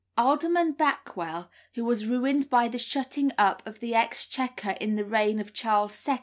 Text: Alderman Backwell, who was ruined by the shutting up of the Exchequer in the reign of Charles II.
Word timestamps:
Alderman 0.17 0.73
Backwell, 0.73 1.49
who 1.75 1.85
was 1.85 2.07
ruined 2.07 2.49
by 2.49 2.67
the 2.67 2.79
shutting 2.79 3.31
up 3.37 3.61
of 3.67 3.81
the 3.81 3.93
Exchequer 3.93 4.71
in 4.81 4.95
the 4.95 5.05
reign 5.05 5.39
of 5.39 5.53
Charles 5.53 6.07
II. 6.07 6.19